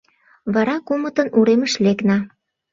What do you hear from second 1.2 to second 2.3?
уремыш лекна.